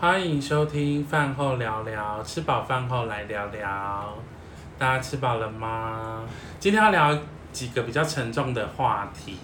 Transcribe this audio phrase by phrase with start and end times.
[0.00, 4.16] 欢迎收听饭后聊聊，吃饱饭后来聊聊。
[4.78, 6.22] 大家吃饱了吗？
[6.60, 7.18] 今天要聊
[7.52, 9.38] 几个比较沉重的话题。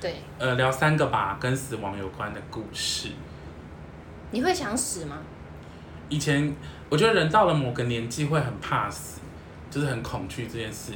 [0.00, 0.16] 对。
[0.36, 3.10] 呃，聊三个吧，跟死亡有关的故事。
[4.32, 5.18] 你会想死吗？
[6.08, 6.52] 以前
[6.88, 9.20] 我觉得人到了某个年纪会很怕死，
[9.70, 10.94] 就是很恐惧这件事。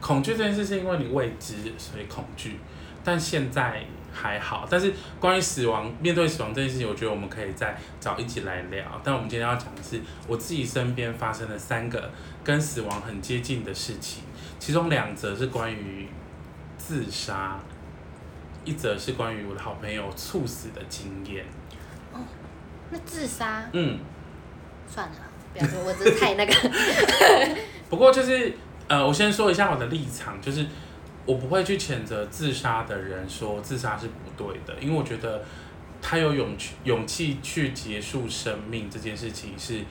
[0.00, 2.58] 恐惧这件事是因为你未知，所以恐惧。
[3.04, 3.82] 但现在。
[4.10, 9.00] 还好，但是关于死亡，面对死亡这件事情，我觉得我们可以再找一起来聊。
[9.04, 12.10] 但我们今天要讲的是我自己身边发生的三个
[12.42, 14.24] 跟死亡很接近的事情，
[14.58, 16.08] 其中两则是关于
[16.76, 17.60] 自杀，
[18.64, 21.44] 一则是关于我的好朋友猝死的经验。
[22.12, 22.18] 哦，
[22.90, 23.68] 那自杀？
[23.72, 24.00] 嗯，
[24.88, 25.16] 算了，
[25.52, 26.52] 不要说，我这太那个。
[27.88, 28.52] 不过就是
[28.88, 30.66] 呃，我先说一下我的立场，就是。
[31.26, 35.44] 我不会去谴责自杀的人，说自杀是不对的，因为我觉得
[36.00, 39.82] 他有勇气勇气去结束生命这件事情是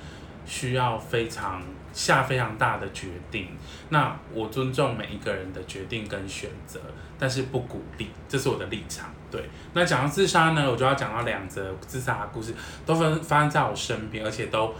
[0.47, 1.61] 需要非常
[1.93, 3.49] 下非常大的决定。
[3.89, 6.79] 那我尊重每一个人的决定跟选择，
[7.19, 9.13] 但是不鼓励，这是我的立场。
[9.29, 12.51] 对，那讲到自杀呢，我就要讲到两则自杀的故事，
[12.83, 14.73] 都分发生在我身边，而且都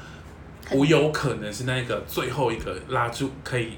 [0.72, 3.74] 我有可能是那个最后一个拉住可以。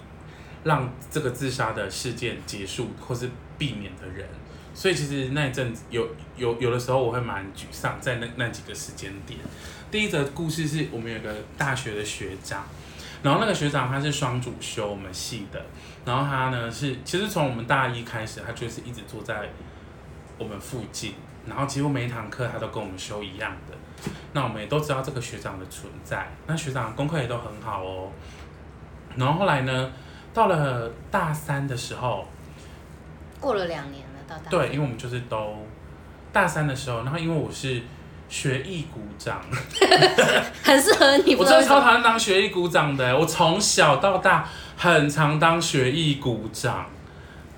[0.63, 4.27] 让这个自杀的事件结束或是避免的人，
[4.73, 9.39] 所以其实那一阵子有有有的时候我会蛮沮丧，在那那几个时间点。
[9.89, 12.63] 第一则故事是我们有个大学的学长，
[13.23, 15.65] 然后那个学长他是双主修我们系的，
[16.05, 19.49] 然后他呢是其实从我们大一开始，他就是一直坐在
[20.37, 21.13] 我们附近，
[21.47, 23.77] 然后几乎每一堂课他都跟我们修一样的。
[24.33, 28.11] 那我们也都知道这个学长的存在，那学长功课也都很好哦。
[29.15, 29.91] 然后后来呢？
[30.33, 32.27] 到了大三的时候，
[33.39, 34.49] 过了两年了，到大三。
[34.51, 35.65] 对，因为我们就是都
[36.31, 37.81] 大三的时候，然后因为我是
[38.29, 39.41] 学艺股长，
[40.63, 41.35] 很适合你。
[41.35, 46.85] 我真的超讨厌当学艺股长的，我从小到大很常当学艺股长。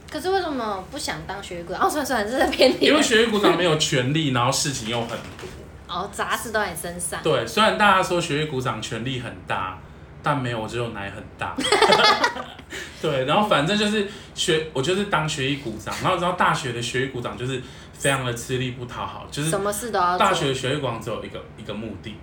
[0.09, 1.86] 可是为什么不想当学艺股长？
[1.86, 2.86] 哦，算了算了，这是偏题。
[2.86, 5.48] 因为学艺股长没有权利，然后事情又很多。
[5.88, 7.22] 哦，杂事都在你身上。
[7.22, 9.78] 对，虽然大家说学艺股长权力很大。
[10.24, 11.56] 但没有，我只有奶很大。
[13.02, 15.94] 对，然后反正就是学，我就是当学艺股长。
[16.02, 17.59] 然后你知道大学的学艺股长就是
[17.94, 20.18] 非常的吃力不讨好，就是什么事都要。
[20.18, 22.16] 大学的学艺股长只有一个一个目的，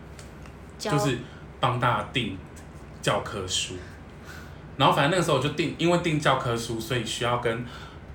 [0.79, 1.19] 就是
[1.59, 2.39] 帮大家订
[3.03, 3.75] 教科书。
[4.77, 7.67] 然后反正那个时候我就订，因为订教科书，所以需要跟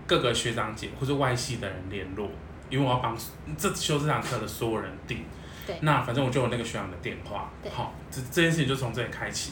[0.07, 2.29] 各个学长姐或者外系的人联络，
[2.69, 3.13] 因为我要帮
[3.57, 5.25] 这修这堂课的所有人订。
[5.67, 5.75] 对。
[5.81, 7.51] 那反正我就有那个学长的电话。
[7.69, 9.51] 好，这这件事情就从这里开启。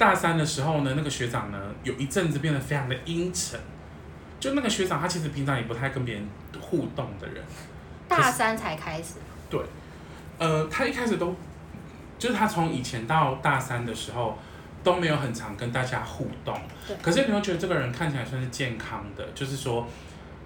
[0.00, 3.60] 大三的时候呢，那个学长呢，有一阵子变得非常的阴沉。
[4.40, 6.26] 就那个学长，他其实平常也不太跟别人
[6.58, 7.44] 互动的人。
[8.08, 9.16] 大三才开始。
[9.50, 9.60] 对，
[10.38, 11.36] 呃，他一开始都，
[12.18, 14.38] 就是他从以前到大三的时候
[14.82, 16.58] 都没有很常跟大家互动。
[16.88, 16.96] 对。
[17.02, 19.86] 可是你会觉得这个人看起来算是健康的，就是说，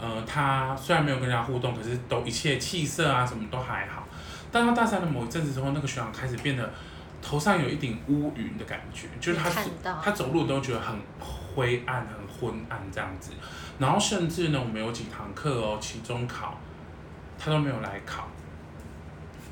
[0.00, 4.08] 呃，他虽然没有跟人家互动，可是都一切气色啊什么都还好。
[4.50, 6.68] 但到大三的某一阵子之后，那个学长开始变得。
[7.26, 9.50] 头上有一顶乌云的感觉，就是他
[10.02, 13.30] 他走路都觉得很灰暗、很昏暗这样子。
[13.78, 16.60] 然后甚至呢，我们有几堂课哦，期中考
[17.38, 18.28] 他都没有来考，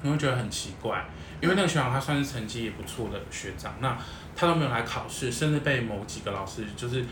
[0.03, 1.03] 你会觉得很奇怪，
[1.41, 3.97] 因为那个学长他算是成绩也不错的学长，那
[4.37, 7.03] 他都没有来考试，甚至被某几个老师就是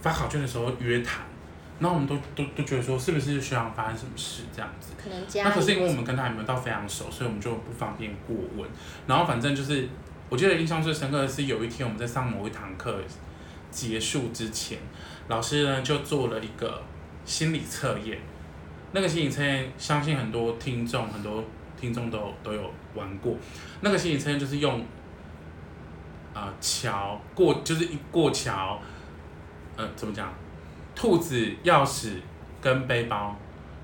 [0.00, 1.24] 发考卷的时候约谈。
[1.82, 4.92] 那我们都都都觉得说，是不是学长发生什么事这样子？
[5.02, 8.68] 可能那可是因为我们跟他还没有到非常熟，所以我们就不方便过问。
[9.06, 9.88] 然后反正就是，
[10.28, 13.00] 我记得印象最深刻的是有一天我们在上某一堂课
[13.70, 14.78] 结束之前，
[15.28, 16.82] 老师呢就做了一个
[17.24, 18.18] 心理测验。
[18.92, 21.42] 那个心理测验，相信很多听众很多
[21.80, 23.34] 听众都都有玩过。
[23.80, 24.84] 那个心理测验就是用
[26.34, 28.78] 啊桥过，就是一过桥，
[29.76, 30.30] 呃，怎么讲？
[30.94, 31.34] 兔子、
[31.64, 32.16] 钥匙
[32.60, 33.36] 跟背包，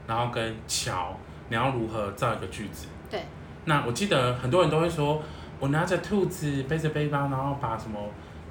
[0.07, 1.19] 然后跟桥，
[1.49, 2.87] 你要如何造一个句子？
[3.11, 3.23] 对。
[3.65, 5.23] 那我记得很多人都会说，
[5.59, 7.99] 我拿着兔子，背着背包，然后把什么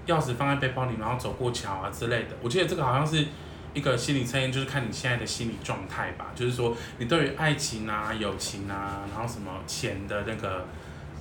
[0.08, 2.30] 钥匙放在背包里，然后走过桥啊之类的。
[2.42, 3.26] 我记得这个好像是
[3.74, 6.28] 一个心理测验，就是看你现在的心理状态吧。
[6.36, 10.66] 就是说，你对于爱情啊、友情啊，然后什么钱的那个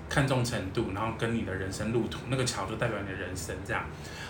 [0.09, 3.83] 看重程度，然后跟你的人生路途，那个桥就代表你的人生这样。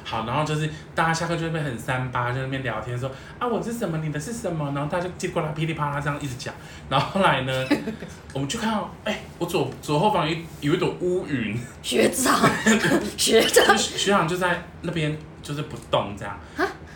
[0.07, 6.53] 好，然后就是大家下课就会很三八，就在那边聊天说啊，我是什么，你的是什么，然后大家就接过来噼里啪啦这样一直讲，
[6.91, 7.67] 然后后来呢，
[8.35, 12.39] 我们就看到，哎，我左左后方有一有一朵乌云，学长，
[13.17, 16.39] 学长，学长就在那边就是不动这样，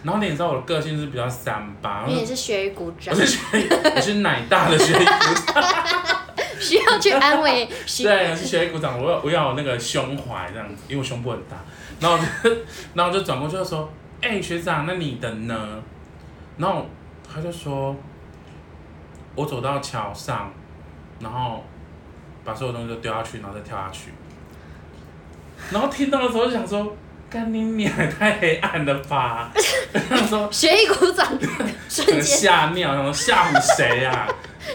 [0.02, 3.40] 然后你也知道我的个性是比较三八，你也是学艺股长，我是学，
[3.96, 5.64] 我是奶大的学艺股长，
[6.60, 7.66] 需要去安慰。
[7.66, 11.56] 对，是学艺股长，我要我要有那个胸怀这样子，因为我胸部很大。
[12.00, 12.50] 然后我就，
[12.94, 13.90] 然后我就转过去就说
[14.20, 15.82] ：“哎、欸，学长，那你的呢？”
[16.58, 16.87] 然后
[17.32, 17.96] 他就说
[19.34, 20.52] ：“我走到桥上，
[21.20, 21.64] 然后
[22.44, 24.12] 把所有东西都丢下去，然后再跳下去。”
[25.70, 26.96] 然后听到的时候就想说。
[27.31, 29.50] 干你娘，太黑暗了吧！
[30.08, 31.26] 他说学一股长
[31.87, 34.26] 瞬间吓尿，想说吓唬谁呀？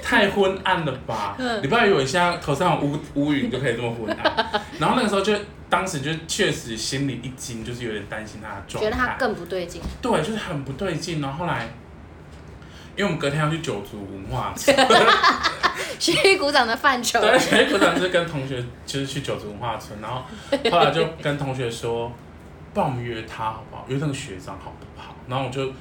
[0.01, 1.35] 太昏暗了吧！
[1.37, 4.61] 嗯、你不要以为现在头上有乌乌云就可以这么昏暗。
[4.79, 5.33] 然后那个时候就
[5.69, 9.81] 当时就确实心里一惊，就是有点担心他的状态，觉得他更不对劲。
[10.01, 11.21] 对，就是很不对劲。
[11.21, 11.69] 然后后来，
[12.95, 14.75] 因为我们隔天要去九族文化村，
[15.99, 17.19] 学艺鼓掌的范畴。
[17.21, 20.23] 对，学艺鼓掌是跟同学就是去九族文化村，然后
[20.71, 22.11] 后来就跟同学说。
[22.73, 23.85] 不然我们约他好不好？
[23.87, 25.13] 约那个学长好不好？
[25.27, 25.71] 然后我就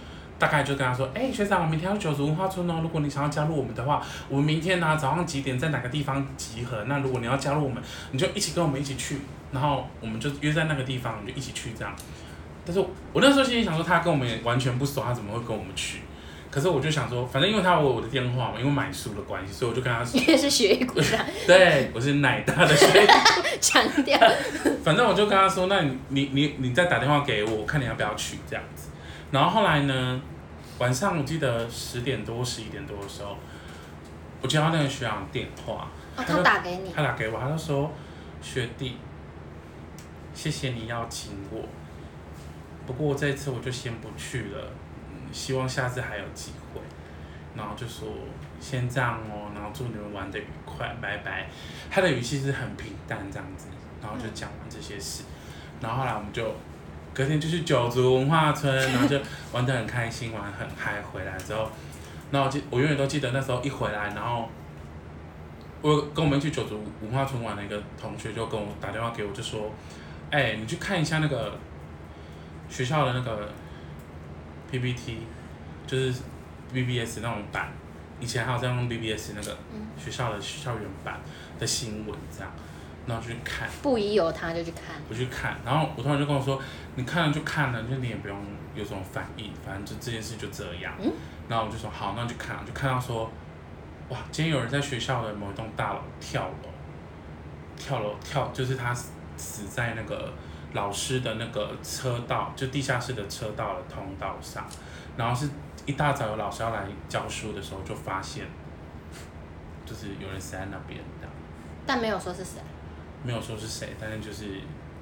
[0.43, 2.81] 大概就跟他说：“哎、欸，学长，我明天要去九族文化村哦。
[2.83, 6.83] 如果你想要加入我们的话，我们明天呢、啊、早上几点在哪个地方集合？
[6.89, 7.81] 那如果你要加入我们，
[8.11, 9.19] 你就一起跟我们一起去。
[9.53, 11.95] 然后我们就约在那个地方，我们就一起去这样。
[12.67, 12.81] 但是
[13.13, 16.01] 我那时候心里想说，他跟我们也完全不熟，他怎么会跟我们去？
[16.51, 23.07] 可是我就想说，反正因为他有我的电话嘛，因为买书的关系，所以我就跟他说，你 也是学艺股长， 对，我是奶大的学艺
[23.61, 24.19] 强调。
[24.83, 28.89] 反正我就跟他说，那你你你你再打电话给我，我看你要不要去这样子。
[29.31, 30.21] 然后后来呢，
[30.79, 33.37] 晚上我记得十点多十一点多的时候，
[34.41, 37.93] 我接到那个学长电话，哦，他打给你，他打给我，他就说
[38.41, 38.97] 学弟，
[40.35, 41.69] 谢谢你邀请我，
[42.87, 44.71] 不过这一次我就先不去了。
[45.33, 46.81] 希望下次还有机会，
[47.57, 48.09] 然后就说
[48.61, 51.49] 先这样哦，然后祝你们玩的愉快，拜拜。
[51.91, 53.69] 他的语气是很平淡这样子，
[54.03, 55.25] 然后就讲完这些事，
[55.81, 56.55] 然后后来我们就
[57.15, 59.19] 隔天就去九族文化村，然后就
[59.53, 61.01] 玩得很开心，玩很嗨。
[61.03, 61.71] 回来之后，
[62.31, 64.49] 然后我记我永远都记得那时候一回来，然后
[65.81, 69.71] 我跟我们去九族文化村玩的一个同学就跟我打电话给我，就说
[70.31, 71.59] ：“哎，你去看一下那个
[72.69, 73.49] 学校的那个。”
[74.73, 75.19] PPT
[75.87, 76.15] 就是
[76.73, 77.71] BBS 那种版，
[78.19, 79.55] 以前还有在用 BBS 那个
[80.03, 81.21] 学校的校园版
[81.59, 82.51] 的新闻这样，
[83.07, 83.69] 然后去看。
[83.83, 84.97] 不疑有他就去看。
[85.09, 86.61] 我去看，然后我同学就跟我说
[86.97, 88.37] ：“你看了就看了，就你也不用
[88.75, 90.93] 有什么反应，反正就这件事就这样。
[91.01, 91.13] 嗯”
[91.49, 93.31] 然后我就说：“好，那就看。”就看到说
[94.11, 96.69] ：“哇，今天有人在学校的某一栋大楼跳楼，
[97.77, 98.95] 跳楼跳就是他
[99.37, 100.33] 死在那个。”
[100.75, 104.67] 老师的那个车道，就地下室的车道的通道上，
[105.19, 105.51] 然后是
[105.85, 108.47] 一大早有老师要来教书的时候，就发现，
[109.85, 111.29] 就是有人死在那边的。
[111.85, 112.59] 但没有说是谁。
[113.25, 114.61] 没有说是谁，但是就是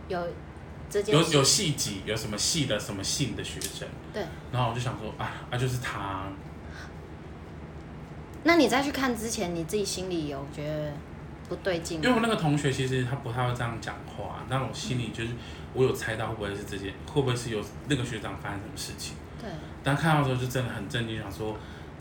[0.08, 0.20] 有
[1.06, 3.88] 有有系级，有什么系的什么姓的学生。
[4.12, 4.24] 对。
[4.52, 6.28] 然后我就想说，啊，啊就是他。
[8.44, 10.92] 那你再去看之前，你自己心里有觉得
[11.48, 12.02] 不对劲？
[12.02, 15.32] 因为我那个同学其实他不太会这样讲话，但我心里就是。
[15.32, 15.38] 嗯
[15.72, 19.14] 我有猜到会不会是这件，会不会是有那个学长发生什么事情？
[19.40, 19.48] 对。
[19.84, 21.52] 但看到的时候就真的很震惊，想说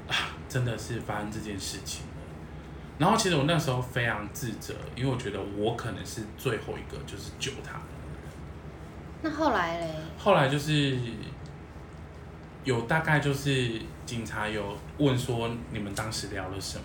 [0.07, 2.18] 啊，真的是发生这件事情了。
[2.99, 7.85] 然后其实我那时候非常自责，因为我觉得我可能是最后一个就是救他的。
[9.23, 9.95] 那后来嘞？
[10.17, 10.97] 后来就是
[12.63, 16.83] 有大概就是警察有问说你们当时聊了什么？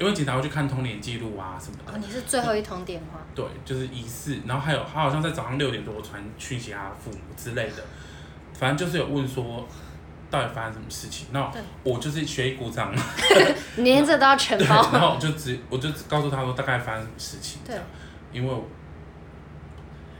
[0.00, 1.92] 因为警察会去看通联记录啊什么的。
[1.92, 3.20] 哦，你是最后一通电话。
[3.34, 7.84] 对，就是疑似，然后还有他好像在早上六点多传讯息他父母之类的，
[8.58, 9.68] 反正就是有问说
[10.32, 11.28] 到底发生什么事情。
[11.30, 11.52] 那
[11.84, 13.02] 我就是学一鼓掌嘛，
[13.76, 14.90] 你连这都要全包。
[14.92, 17.60] 然后我就只我就只告诉他说大概发生什么事情。
[17.64, 17.76] 对，
[18.32, 18.54] 因为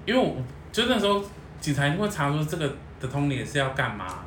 [0.05, 0.37] 因为我
[0.71, 1.25] 就那时候
[1.61, 4.21] 警察会查说这个的通联是要干嘛。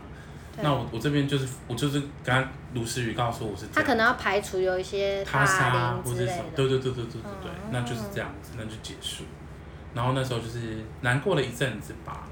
[0.62, 9.26] 那我我这边就是我就是刚刚卢思雨告诉我是，他可能要排除有一些他杀或者什么，对对对对对对对，嗯、那就是这样子，那就结束。
[9.94, 12.24] 然后那时候就是难过了一阵子吧。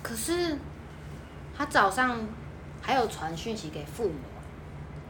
[0.00, 0.56] 可是
[1.56, 2.18] 他早上
[2.80, 4.14] 还有传讯息给父母。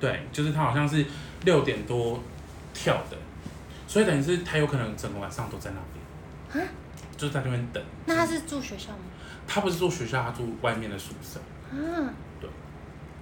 [0.01, 1.07] 对，就是他好像是
[1.45, 2.21] 六点多
[2.75, 3.17] 跳的，
[3.87, 6.69] 所以等于是他有可能整个晚上都在那边，嗯、
[7.17, 7.83] 就是在那边等。
[8.07, 8.99] 那他是住学校吗？
[9.47, 11.39] 他不是住学校，他住外面的宿舍。
[11.71, 12.51] 嗯，对。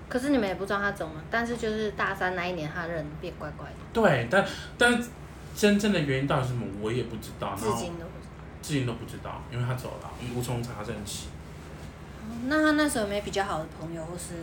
[0.08, 3.76] 可是你们也不知道他怎么，但是就是大三那一年，他人变怪怪的。
[3.92, 4.44] 对，但
[4.78, 5.02] 但
[5.54, 7.54] 真正的原因到底是什么，我也不知道。
[7.54, 8.40] 至今都不知道。
[8.62, 11.28] 至今都不知道，因为他走了，无从查证起。
[12.46, 14.34] 那他那时候有没有比较好的朋友，或是？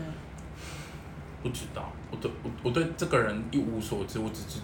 [1.43, 4.59] 不知道，我对我我对这个人一无所知，我只是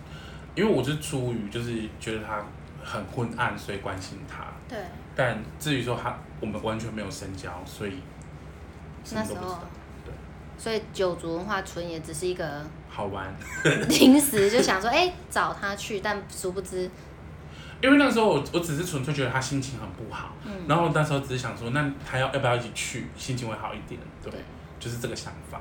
[0.56, 2.44] 因为我是出于就是觉得他
[2.84, 4.46] 很昏暗，所以关心他。
[4.68, 4.78] 对。
[5.16, 7.94] 但至于说他，我们完全没有深交，所以。
[9.14, 9.60] 那时候，
[10.06, 10.14] 对，
[10.58, 13.32] 所以九族文化村也只是一个好玩。
[13.90, 16.90] 临时就想说，哎、欸，找他去，但殊不知，
[17.84, 24.40] 因为那时候我我只是纯粹觉得他心情很不好，嗯，然后那时候只是想说，那他要要不要一起去，心情会好一点，对，对
[24.80, 25.60] 就是这个想法。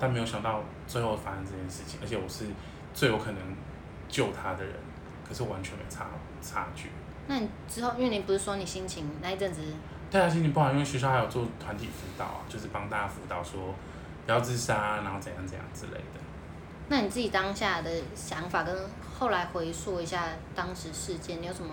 [0.00, 2.46] 但没有想到最后发生这件事情，而且我是
[2.94, 3.42] 最有可能
[4.08, 4.72] 救他的人，
[5.28, 6.06] 可是完全没差
[6.40, 6.88] 差距。
[7.26, 9.60] 那你之后，因为你不是说你心情那一阵子，
[10.10, 13.74] 对啊，心情不好，因为学校还有做团体辅导啊，就是帮大家辅导说
[14.24, 16.20] 不要自杀，然后怎样怎样之类的。
[16.88, 18.74] 那你自己当下的想法跟
[19.18, 21.70] 后来回溯一下当时事件，你有什么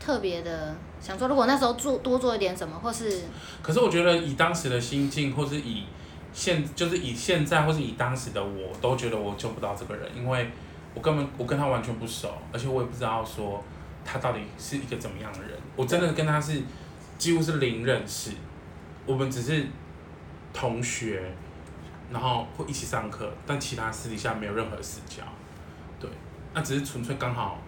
[0.00, 1.28] 特别的想说？
[1.28, 3.22] 如果那时候做多做一点什么，或是……
[3.62, 5.84] 可是我觉得以当时的心境，或是以。
[6.36, 10.50] 现就是以现在或是以当时的我都觉得我救不到这个人，因为
[10.92, 13.62] 我根本我跟他完全不熟，而且我也不知道说
[14.04, 15.50] 他到底是一个怎么样的人。
[15.76, 16.60] 我真的跟他是
[17.16, 18.32] 几乎是零认识，
[19.06, 19.64] 我们只是
[20.52, 21.32] 同学，
[22.10, 25.22] 然后会一起上课，但其他私底下没有任何私交。
[25.98, 26.08] 对，
[26.52, 27.58] 那只是纯粹刚好，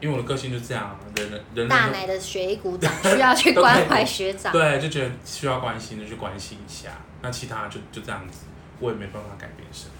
[0.00, 6.90] 因为我的个性就这样，人人人大奶的学艺股长需要去关怀学长， 对，就觉得需要关心的就去关心一下。
[7.22, 8.46] 那其他就就这样子，
[8.78, 9.92] 我也没办法改变什么，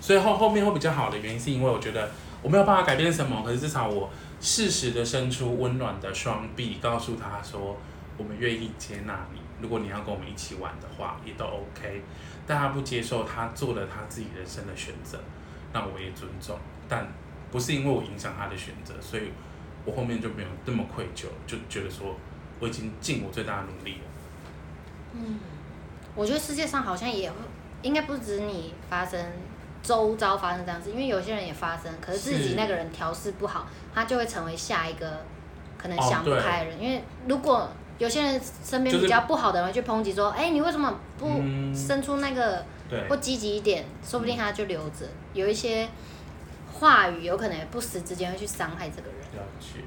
[0.00, 2.10] 所以后后面会比较好的原因，是因为我觉得
[2.42, 4.08] 我没有办法改变什么，可是至少我
[4.40, 7.76] 适时的伸出温暖的双臂，告诉他说，
[8.16, 12.02] 我们愿意接纳你，如果你要跟我们一起玩的话，也都 OK。
[12.50, 15.20] 但他不接受，他做了他自己人生的选择，
[15.72, 17.06] 那我也尊重，但
[17.52, 19.30] 不是因为我影响他的选择，所以
[19.84, 22.16] 我后面就没有那么愧疚，就觉得说
[22.58, 24.00] 我已经尽我最大的努力了。
[25.12, 25.38] 嗯。
[26.16, 27.36] 我觉得世界上好像也会，
[27.82, 29.24] 应该不止你发生，
[29.80, 35.24] 周遭发生这样子，因为有些人也发生，可是自己那个人调试不好，他就会成为下一个
[35.78, 36.78] 可能想不开的人。
[36.78, 41.42] 哦、因为如果有些人身边比较不好的人会去抨击说，哎、你为什么不
[41.74, 42.64] 伸出那个，
[43.08, 45.06] 不积极一点，说不定他就留着。
[45.34, 45.86] 有一些
[46.72, 49.20] 话语有可能不时之间会去伤害这个人。
[49.34, 49.84] 了解。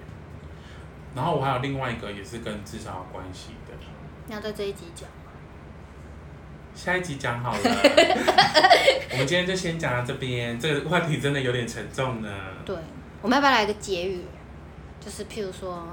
[1.15, 3.73] 然后我还有另外一个也是跟自杀有关系的。
[4.27, 5.09] 那要在这一集讲。
[6.75, 7.59] 下一集讲好了，
[9.11, 10.59] 我们今天就先讲到这边。
[10.59, 12.29] 这个话题真的有点沉重呢。
[12.63, 12.75] 对，
[13.23, 14.21] 我们要不要来个结语？
[14.99, 15.87] 就是譬如说，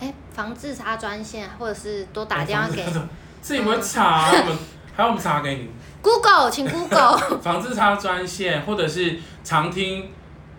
[0.00, 2.84] 哎、欸，防自杀专线，或者是多打电话给。
[3.40, 4.58] 自己们查，我们
[4.96, 5.70] 还有我们查给你。
[6.02, 7.18] Google，请 Google。
[7.40, 10.10] 防自杀专线，或者是常听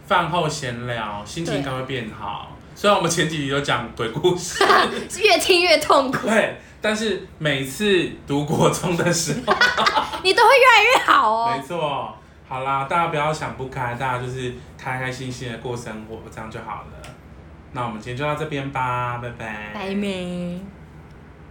[0.07, 2.55] 饭后闲聊，心情应该会变好。
[2.75, 4.63] 虽然我们前几集有讲鬼故事，
[5.21, 6.27] 越听越痛苦。
[6.27, 6.60] 对。
[6.83, 9.53] 但是每次读国中的时候，
[10.24, 11.53] 你都会越来越好哦。
[11.55, 12.17] 没错，
[12.50, 17.00] 好啦，大家不要想不开，大家就是开开心心的过生活，这样就好了。
[17.73, 19.71] 那我们今天就到这边吧，拜拜。
[19.73, 20.80] 拜拜。